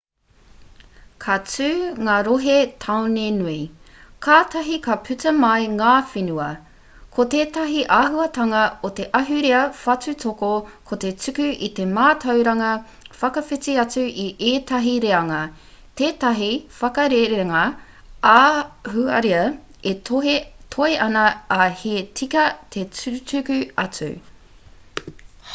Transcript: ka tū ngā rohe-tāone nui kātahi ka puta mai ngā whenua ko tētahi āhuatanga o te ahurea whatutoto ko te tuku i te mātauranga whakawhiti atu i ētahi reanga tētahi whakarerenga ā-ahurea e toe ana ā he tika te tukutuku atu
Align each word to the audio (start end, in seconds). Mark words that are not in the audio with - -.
ka 1.23 1.33
tū 1.49 1.65
ngā 2.05 2.13
rohe-tāone 2.27 3.25
nui 3.33 3.57
kātahi 4.27 4.77
ka 4.85 4.95
puta 5.09 5.33
mai 5.41 5.67
ngā 5.73 5.91
whenua 6.13 6.47
ko 7.17 7.25
tētahi 7.33 7.83
āhuatanga 7.97 8.63
o 8.89 8.91
te 8.99 9.05
ahurea 9.19 9.59
whatutoto 9.83 10.51
ko 10.91 10.99
te 11.05 11.11
tuku 11.25 11.45
i 11.67 11.69
te 11.81 11.85
mātauranga 11.99 12.71
whakawhiti 13.19 13.77
atu 13.85 14.07
i 14.25 14.27
ētahi 14.51 14.97
reanga 15.07 15.43
tētahi 16.03 16.49
whakarerenga 16.81 17.63
ā-ahurea 18.33 19.43
e 19.93 19.97
toe 20.11 20.91
ana 21.09 21.27
ā 21.59 21.69
he 21.83 21.95
tika 22.23 22.51
te 22.77 22.87
tukutuku 23.03 23.63
atu 23.89 24.15